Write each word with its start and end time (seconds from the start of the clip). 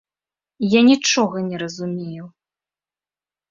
Я 0.77 0.81
нічога 0.91 1.37
не 1.51 1.57
разумею! 1.65 2.25